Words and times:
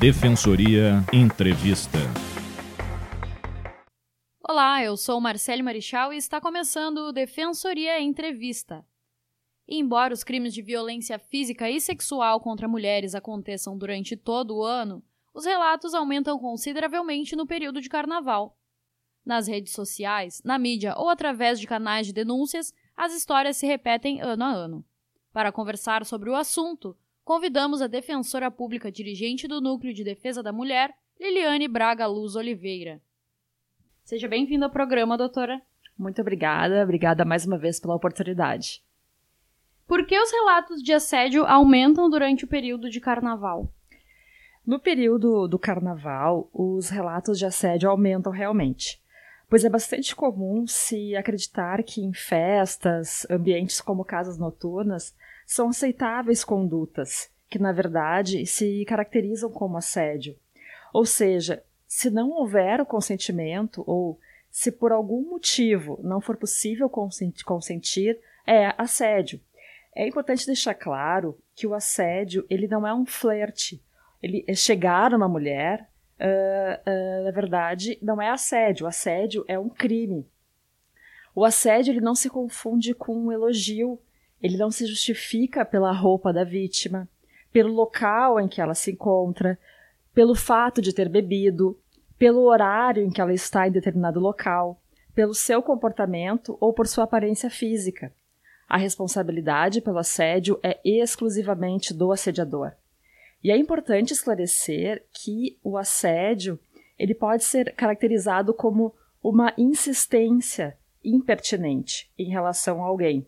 Defensoria 0.00 1.04
Entrevista. 1.12 1.98
Olá, 4.42 4.82
eu 4.82 4.96
sou 4.96 5.20
Marcele 5.20 5.62
Marichal 5.62 6.10
e 6.10 6.16
está 6.16 6.40
começando 6.40 7.00
o 7.00 7.12
Defensoria 7.12 8.00
Entrevista. 8.00 8.82
embora 9.68 10.14
os 10.14 10.24
crimes 10.24 10.54
de 10.54 10.62
violência 10.62 11.18
física 11.18 11.68
e 11.68 11.78
sexual 11.82 12.40
contra 12.40 12.66
mulheres 12.66 13.14
aconteçam 13.14 13.76
durante 13.76 14.16
todo 14.16 14.56
o 14.56 14.64
ano, 14.64 15.04
os 15.34 15.44
relatos 15.44 15.92
aumentam 15.92 16.38
consideravelmente 16.38 17.36
no 17.36 17.46
período 17.46 17.78
de 17.78 17.90
carnaval. 17.90 18.56
Nas 19.22 19.46
redes 19.46 19.74
sociais, 19.74 20.40
na 20.42 20.58
mídia 20.58 20.94
ou 20.96 21.10
através 21.10 21.60
de 21.60 21.66
canais 21.66 22.06
de 22.06 22.14
denúncias, 22.14 22.72
as 22.96 23.12
histórias 23.12 23.58
se 23.58 23.66
repetem 23.66 24.22
ano 24.22 24.44
a 24.44 24.50
ano. 24.50 24.84
Para 25.30 25.52
conversar 25.52 26.06
sobre 26.06 26.30
o 26.30 26.34
assunto, 26.34 26.96
convidamos 27.30 27.80
a 27.80 27.86
defensora 27.86 28.50
pública 28.50 28.90
dirigente 28.90 29.46
do 29.46 29.60
Núcleo 29.60 29.94
de 29.94 30.02
Defesa 30.02 30.42
da 30.42 30.52
Mulher, 30.52 30.92
Liliane 31.16 31.68
Braga 31.68 32.04
Luz 32.04 32.34
Oliveira. 32.34 33.00
Seja 34.02 34.26
bem-vinda 34.26 34.66
ao 34.66 34.72
programa, 34.72 35.16
doutora. 35.16 35.62
Muito 35.96 36.20
obrigada, 36.20 36.82
obrigada 36.82 37.24
mais 37.24 37.46
uma 37.46 37.56
vez 37.56 37.78
pela 37.78 37.94
oportunidade. 37.94 38.82
Por 39.86 40.04
que 40.08 40.18
os 40.18 40.32
relatos 40.32 40.82
de 40.82 40.92
assédio 40.92 41.44
aumentam 41.44 42.10
durante 42.10 42.44
o 42.44 42.48
período 42.48 42.90
de 42.90 42.98
carnaval? 42.98 43.72
No 44.66 44.80
período 44.80 45.46
do 45.46 45.56
carnaval, 45.56 46.50
os 46.52 46.88
relatos 46.88 47.38
de 47.38 47.46
assédio 47.46 47.88
aumentam 47.88 48.32
realmente, 48.32 49.00
pois 49.48 49.64
é 49.64 49.70
bastante 49.70 50.16
comum 50.16 50.66
se 50.66 51.14
acreditar 51.14 51.84
que 51.84 52.00
em 52.00 52.12
festas, 52.12 53.24
ambientes 53.30 53.80
como 53.80 54.04
casas 54.04 54.36
noturnas, 54.36 55.14
são 55.50 55.70
aceitáveis 55.70 56.44
condutas 56.44 57.28
que, 57.48 57.58
na 57.58 57.72
verdade, 57.72 58.46
se 58.46 58.84
caracterizam 58.84 59.50
como 59.50 59.76
assédio. 59.76 60.38
Ou 60.94 61.04
seja, 61.04 61.60
se 61.88 62.08
não 62.08 62.30
houver 62.30 62.80
o 62.80 62.86
consentimento 62.86 63.82
ou 63.84 64.16
se 64.48 64.70
por 64.70 64.92
algum 64.92 65.28
motivo 65.28 65.98
não 66.04 66.20
for 66.20 66.36
possível 66.36 66.88
consentir, 66.88 68.16
é 68.46 68.72
assédio. 68.78 69.40
É 69.92 70.06
importante 70.06 70.46
deixar 70.46 70.74
claro 70.74 71.36
que 71.56 71.66
o 71.66 71.74
assédio 71.74 72.46
ele 72.48 72.68
não 72.68 72.86
é 72.86 72.94
um 72.94 73.04
flerte. 73.04 73.82
Ele 74.22 74.44
é 74.46 74.54
chegar 74.54 75.12
uma 75.12 75.28
mulher, 75.28 75.90
uh, 76.20 76.90
uh, 76.90 77.24
na 77.24 77.32
verdade, 77.32 77.98
não 78.00 78.22
é 78.22 78.30
assédio. 78.30 78.86
O 78.86 78.88
assédio 78.88 79.44
é 79.48 79.58
um 79.58 79.68
crime. 79.68 80.24
O 81.34 81.44
assédio 81.44 81.90
ele 81.90 82.00
não 82.00 82.14
se 82.14 82.30
confunde 82.30 82.94
com 82.94 83.16
um 83.16 83.32
elogio. 83.32 83.98
Ele 84.42 84.56
não 84.56 84.70
se 84.70 84.86
justifica 84.86 85.64
pela 85.64 85.92
roupa 85.92 86.32
da 86.32 86.44
vítima, 86.44 87.08
pelo 87.52 87.72
local 87.72 88.40
em 88.40 88.48
que 88.48 88.60
ela 88.60 88.74
se 88.74 88.92
encontra, 88.92 89.58
pelo 90.14 90.34
fato 90.34 90.80
de 90.80 90.92
ter 90.92 91.08
bebido, 91.08 91.78
pelo 92.18 92.42
horário 92.42 93.02
em 93.02 93.10
que 93.10 93.20
ela 93.20 93.32
está 93.32 93.66
em 93.66 93.72
determinado 93.72 94.20
local, 94.20 94.80
pelo 95.14 95.34
seu 95.34 95.62
comportamento 95.62 96.56
ou 96.60 96.72
por 96.72 96.86
sua 96.86 97.04
aparência 97.04 97.50
física. 97.50 98.12
A 98.68 98.76
responsabilidade 98.76 99.80
pelo 99.80 99.98
assédio 99.98 100.58
é 100.62 100.78
exclusivamente 100.84 101.92
do 101.92 102.12
assediador. 102.12 102.72
E 103.42 103.50
é 103.50 103.56
importante 103.56 104.12
esclarecer 104.12 105.04
que 105.12 105.58
o 105.64 105.76
assédio 105.76 106.58
ele 106.98 107.14
pode 107.14 107.44
ser 107.44 107.74
caracterizado 107.74 108.52
como 108.52 108.94
uma 109.22 109.52
insistência 109.56 110.76
impertinente 111.02 112.10
em 112.18 112.28
relação 112.28 112.84
a 112.84 112.86
alguém, 112.86 113.26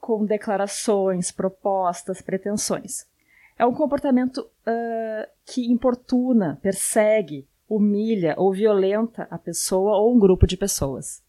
com 0.00 0.24
declarações, 0.24 1.30
propostas, 1.30 2.22
pretensões. 2.22 3.06
É 3.58 3.66
um 3.66 3.74
comportamento 3.74 4.38
uh, 4.38 5.30
que 5.44 5.70
importuna, 5.70 6.58
persegue, 6.62 7.46
humilha 7.68 8.34
ou 8.38 8.52
violenta 8.52 9.28
a 9.30 9.38
pessoa 9.38 9.98
ou 9.98 10.14
um 10.14 10.18
grupo 10.18 10.46
de 10.46 10.56
pessoas. 10.56 11.22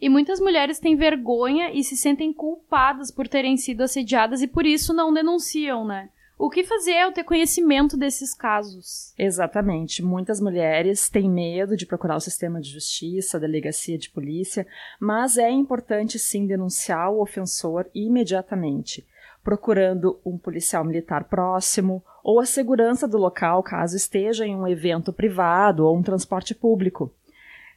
E 0.00 0.08
muitas 0.08 0.40
mulheres 0.40 0.80
têm 0.80 0.96
vergonha 0.96 1.70
e 1.70 1.84
se 1.84 1.96
sentem 1.96 2.32
culpadas 2.32 3.10
por 3.10 3.28
terem 3.28 3.56
sido 3.56 3.82
assediadas 3.82 4.42
e 4.42 4.48
por 4.48 4.66
isso 4.66 4.92
não 4.92 5.12
denunciam, 5.12 5.86
né? 5.86 6.10
O 6.42 6.50
que 6.50 6.64
fazer 6.64 6.98
ao 6.98 7.12
ter 7.12 7.22
conhecimento 7.22 7.96
desses 7.96 8.34
casos? 8.34 9.14
Exatamente. 9.16 10.02
Muitas 10.02 10.40
mulheres 10.40 11.08
têm 11.08 11.30
medo 11.30 11.76
de 11.76 11.86
procurar 11.86 12.16
o 12.16 12.20
sistema 12.20 12.60
de 12.60 12.68
justiça, 12.68 13.36
a 13.36 13.40
delegacia 13.40 13.96
de 13.96 14.10
polícia, 14.10 14.66
mas 14.98 15.38
é 15.38 15.48
importante 15.48 16.18
sim 16.18 16.44
denunciar 16.44 17.12
o 17.12 17.22
ofensor 17.22 17.88
imediatamente 17.94 19.06
procurando 19.44 20.20
um 20.24 20.36
policial 20.36 20.84
militar 20.84 21.24
próximo 21.24 22.02
ou 22.24 22.40
a 22.40 22.44
segurança 22.44 23.06
do 23.06 23.18
local 23.18 23.62
caso 23.62 23.96
esteja 23.96 24.44
em 24.44 24.56
um 24.56 24.66
evento 24.66 25.12
privado 25.12 25.86
ou 25.86 25.96
um 25.96 26.02
transporte 26.02 26.56
público. 26.56 27.14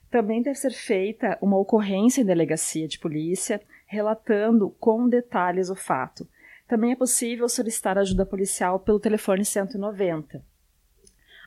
Também 0.10 0.42
deve 0.42 0.58
ser 0.58 0.72
feita 0.72 1.38
uma 1.40 1.58
ocorrência 1.58 2.22
em 2.22 2.26
delegacia 2.26 2.88
de 2.88 2.98
polícia 2.98 3.62
relatando 3.86 4.72
com 4.80 5.08
detalhes 5.08 5.70
o 5.70 5.76
fato. 5.76 6.28
Também 6.68 6.92
é 6.92 6.96
possível 6.96 7.48
solicitar 7.48 7.98
ajuda 7.98 8.26
policial 8.26 8.80
pelo 8.80 9.00
telefone 9.00 9.46
190. 9.46 10.44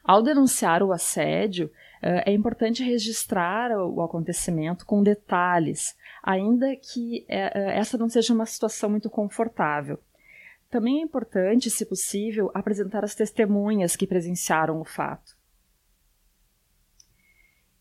Ao 0.04 0.22
denunciar 0.22 0.82
o 0.82 0.92
assédio, 0.92 1.70
eh, 2.00 2.30
é 2.30 2.32
importante 2.32 2.82
registrar 2.82 3.72
o 3.72 4.00
acontecimento 4.00 4.86
com 4.86 5.02
detalhes, 5.02 5.96
ainda 6.22 6.74
que 6.76 7.26
eh, 7.28 7.52
eh, 7.54 7.78
essa 7.78 7.98
não 7.98 8.08
seja 8.08 8.32
uma 8.32 8.46
situação 8.46 8.88
muito 8.88 9.10
confortável. 9.10 9.98
Também 10.70 11.00
é 11.00 11.02
importante, 11.02 11.68
se 11.68 11.84
possível, 11.84 12.50
apresentar 12.54 13.02
as 13.04 13.14
testemunhas 13.14 13.96
que 13.96 14.06
presenciaram 14.06 14.80
o 14.80 14.84
fato. 14.84 15.36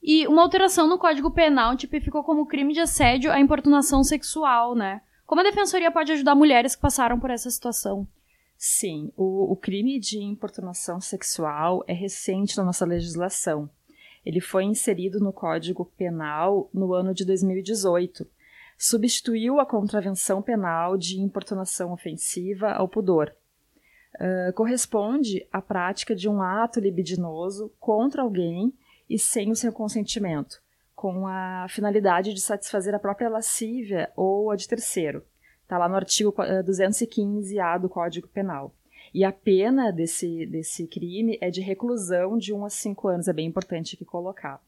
E 0.01 0.25
uma 0.27 0.41
alteração 0.41 0.87
no 0.87 0.97
Código 0.97 1.29
Penal 1.31 1.75
tipificou 1.75 2.23
como 2.23 2.45
crime 2.45 2.73
de 2.73 2.79
assédio 2.79 3.31
a 3.31 3.39
importunação 3.39 4.03
sexual, 4.03 4.73
né? 4.73 5.01
Como 5.27 5.41
a 5.41 5.43
defensoria 5.43 5.91
pode 5.91 6.11
ajudar 6.11 6.33
mulheres 6.33 6.75
que 6.75 6.81
passaram 6.81 7.19
por 7.19 7.29
essa 7.29 7.51
situação? 7.51 8.07
Sim, 8.57 9.11
o, 9.15 9.51
o 9.51 9.55
crime 9.55 9.99
de 9.99 10.17
importunação 10.17 10.99
sexual 10.99 11.83
é 11.85 11.93
recente 11.93 12.57
na 12.57 12.63
nossa 12.63 12.85
legislação. 12.85 13.69
Ele 14.25 14.41
foi 14.41 14.63
inserido 14.63 15.19
no 15.19 15.31
Código 15.31 15.85
Penal 15.95 16.67
no 16.73 16.93
ano 16.93 17.13
de 17.13 17.23
2018 17.23 18.27
substituiu 18.77 19.59
a 19.59 19.65
contravenção 19.65 20.41
penal 20.41 20.97
de 20.97 21.19
importunação 21.19 21.91
ofensiva 21.91 22.71
ao 22.71 22.87
pudor. 22.87 23.33
Uh, 24.15 24.53
corresponde 24.53 25.47
à 25.51 25.61
prática 25.61 26.15
de 26.15 26.29
um 26.29 26.41
ato 26.41 26.79
libidinoso 26.79 27.71
contra 27.79 28.21
alguém 28.21 28.73
e 29.09 29.17
sem 29.17 29.51
o 29.51 29.55
seu 29.55 29.71
consentimento, 29.71 30.61
com 30.97 31.27
a 31.27 31.67
finalidade 31.69 32.33
de 32.33 32.41
satisfazer 32.41 32.95
a 32.95 32.99
própria 32.99 33.29
lascívia 33.29 34.11
ou 34.15 34.49
a 34.49 34.55
de 34.55 34.67
terceiro. 34.67 35.23
Está 35.61 35.77
lá 35.77 35.87
no 35.87 35.95
artigo 35.95 36.33
215-A 36.33 37.77
do 37.77 37.87
Código 37.87 38.27
Penal. 38.27 38.73
E 39.13 39.23
a 39.23 39.31
pena 39.31 39.91
desse, 39.91 40.47
desse 40.47 40.87
crime 40.87 41.37
é 41.39 41.51
de 41.51 41.61
reclusão 41.61 42.35
de 42.35 42.51
1 42.51 42.65
a 42.65 42.69
5 42.71 43.07
anos, 43.09 43.27
é 43.27 43.33
bem 43.33 43.45
importante 43.45 43.93
aqui 43.93 44.03
colocar. 44.03 44.59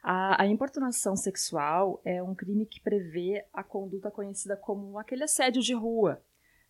A, 0.00 0.42
a, 0.42 0.46
importunação 0.46 1.16
sexual 1.16 2.00
é 2.04 2.22
um 2.22 2.32
crime 2.32 2.64
que 2.64 2.80
prevê 2.80 3.44
a 3.52 3.64
conduta 3.64 4.12
conhecida 4.12 4.56
como 4.56 4.96
aquele 4.96 5.24
assédio 5.24 5.60
de 5.60 5.74
rua. 5.74 6.22